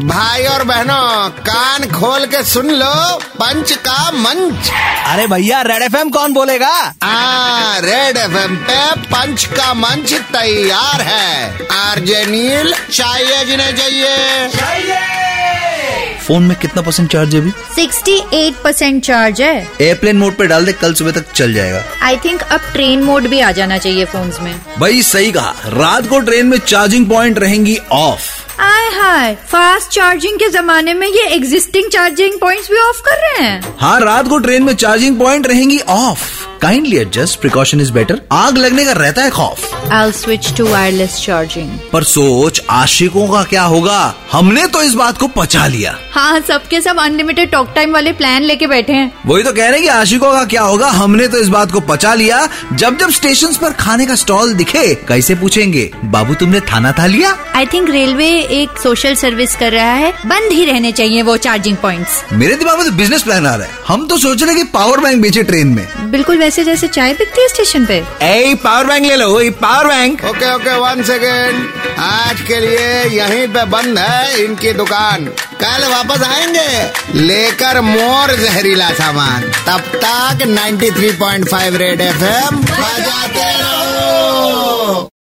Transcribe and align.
भाई 0.00 0.44
और 0.44 0.64
बहनों 0.64 1.28
कान 1.28 1.84
खोल 1.84 2.26
के 2.26 2.44
सुन 2.44 2.70
लो 2.70 3.16
पंच 3.16 3.72
का 3.72 4.10
मंच। 4.10 4.70
अरे 5.06 5.26
भैया 5.26 5.62
रेड 5.62 5.82
एफएम 5.82 6.10
कौन 6.10 6.32
बोलेगा? 6.32 6.94
आ, 7.02 7.78
रेड 7.78 8.16
एफएम 8.16 8.56
पे 8.56 9.00
पंच 9.00 9.44
का 9.44 9.74
मंच 9.74 10.14
तैयार 10.14 11.00
है। 11.00 11.58
आरजे 11.72 12.26
नील 12.26 12.74
चाहिए 12.92 13.44
जिन्हें 13.44 13.76
चाहिए। 13.76 14.96
फ़ोन 16.26 16.42
में 16.42 16.56
कितना 16.58 16.82
परसेंट 16.82 17.12
चार्ज 17.12 17.34
है 17.34 17.40
अभी? 17.40 17.50
68 17.50 18.54
परसेंट 18.64 19.04
चार्ज 19.04 19.42
है। 19.42 19.68
एयरप्लेन 19.80 20.16
मोड 20.16 20.36
पे 20.36 20.46
डाल 20.46 20.66
दे 20.66 20.72
कल 20.72 20.94
सुबह 20.94 21.10
तक 21.10 21.32
चल 21.32 21.54
जाएगा। 21.54 21.84
आई 22.02 22.16
थिंक 22.16 22.42
अब 22.42 22.60
ट्रेन 22.60 23.02
मोड 23.02 23.22
भी 23.22 23.40
आ 23.40 23.52
जाना 23.52 23.78
चाहिए 23.78 24.04
फ़ोन 24.04 24.32
में। 24.40 24.60
भाई 24.78 25.02
सही 25.02 25.32
कहा। 25.32 25.54
रात 25.66 26.06
को 26.06 26.20
ट्रेन 26.20 26.46
में 26.46 26.58
चार्जिंग 26.58 27.06
पॉइंट 27.06 27.38
रहेंगी 27.38 27.78
ऑफ़ 27.92 28.45
आय 28.66 28.88
हाय। 28.90 29.34
फास्ट 29.48 29.90
चार्जिंग 29.90 30.38
के 30.38 30.48
जमाने 30.48 30.94
में 30.94 31.06
ये 31.06 31.26
एग्जिस्टिंग 31.34 31.90
चार्जिंग 31.90 32.38
पॉइंट्स 32.40 32.70
भी 32.70 32.78
ऑफ़ 32.78 33.00
कर 33.00 33.20
रहे 33.20 33.46
हैं। 33.46 33.76
हाँ 33.80 33.98
रात 34.00 34.28
को 34.28 34.38
ट्रेन 34.38 34.62
में 34.62 34.74
चार्जिंग 34.74 35.18
पॉइंट 35.18 35.46
रहेंगी 35.46 35.78
off 35.88 36.35
kindly 36.62 36.96
adjust 36.96 37.40
precaution 37.40 37.80
is 37.80 37.92
better 37.92 38.20
आग 38.32 38.58
लगने 38.58 38.84
का 38.84 38.92
रहता 38.92 39.22
है 39.22 39.30
खौफ। 39.30 39.90
I 39.92 40.12
switch 40.12 40.52
to 40.56 40.66
wireless 40.66 41.16
charging 41.16 41.70
पर 41.92 42.04
सोच 42.04 42.60
आशिकों 42.70 43.26
का 43.28 43.42
क्या 43.44 43.62
होगा? 43.64 44.14
हमने 44.32 44.66
तो 44.66 44.82
इस 44.82 44.94
बात 44.94 45.18
को 45.18 45.28
पचा 45.28 45.66
लिया। 45.66 45.96
हाँ 46.12 46.40
सबके 46.40 46.80
सब 46.80 46.98
अनलिमिटेड 46.98 47.50
टॉक 47.50 47.72
टाइम 47.74 47.92
वाले 47.92 48.12
प्लान 48.12 48.42
लेके 48.42 48.66
बैठे 48.66 48.92
हैं। 48.92 49.12
वही 49.26 49.42
तो 49.42 49.52
कह 49.52 49.62
रहे 49.62 49.70
हैं 49.70 49.82
कि 49.82 49.88
आशिकों 49.88 50.32
का 50.32 50.44
क्या 50.44 50.62
होगा? 50.62 50.88
हमने 50.90 51.28
तो 51.28 51.38
इस 51.38 51.48
बात 51.48 51.72
को 51.72 51.80
पचा 51.82 52.14
लिया। 52.14 52.48
जब 52.72 52.98
जब 52.98 53.10
स्टेशन 53.10 53.54
पर 53.62 53.72
खाने 53.74 54.06
का 54.06 54.14
स्टॉल 54.14 54.54
दिखे 54.54 54.86
कैसे 55.08 55.34
पूछेंगे? 55.34 55.90
बाबू 56.04 56.34
तुमने 56.34 56.60
थाना 56.62 56.92
था 56.92 57.06
लिया? 57.06 57.36
आई 57.56 57.66
थिंक 57.66 57.90
रेलवे 57.90 58.28
एक 58.52 58.78
सोशल 58.82 59.14
सर्विस 59.14 59.54
कर 59.56 59.72
रहा 59.72 59.92
है। 59.92 60.12
बंद 60.26 60.52
ही 60.52 60.64
रहने 60.64 60.92
चाहिए 60.92 61.22
वो 61.22 61.36
चार्जिंग 61.38 61.76
पॉइंट्स 61.76 62.22
मेरे 62.32 62.56
दिमाग 62.56 62.78
में 62.78 62.86
तो 62.86 62.96
बिज़नेस 62.96 63.22
प्लान 63.22 63.46
आ 63.46 63.54
रहा 63.54 63.66
है। 63.66 63.84
हम 63.88 64.06
तो 64.06 64.18
सोच 64.18 64.42
रहे 64.42 64.54
की 64.54 64.64
पावर 64.72 65.00
बैंक 65.00 65.22
बेचे 65.22 65.42
ट्रेन 65.42 65.66
में। 65.68 65.86
बिल्कुल 66.10 66.38
वैसे 66.46 66.64
जैसे 66.64 66.88
चाय 66.88 67.12
बिकती 67.12 67.42
है 67.42 67.48
स्टेशन 67.48 67.86
पे? 67.86 67.94
ए 68.22 68.54
पावर 68.64 68.86
बैंक 68.86 69.04
ले 69.06 69.16
लो 69.16 69.40
ये 69.40 69.50
power 69.50 69.86
bank 69.86 70.24
okay 70.24 70.54
okay 70.54 70.74
one 70.78 71.02
second 71.02 71.72
आज 71.98 72.40
के 72.40 72.60
लिए 72.60 73.04
यहीं 73.16 73.48
पे 73.48 73.64
बंद 73.64 73.98
है 73.98 74.44
इनकी 74.44 74.72
दुकान। 74.72 75.24
कल 75.62 75.86
वापस 75.90 76.22
आएँगे। 76.22 77.18
लेकर 77.20 77.80
मोर 77.80 78.34
जहरीला 78.36 78.90
सामान। 78.90 79.42
तब 79.68 79.80
तक 80.04 80.46
93.5 80.46 81.76
रेड 81.76 82.00
एफ़ 82.00 82.24
एम 82.24 82.64
रहो 82.70 83.35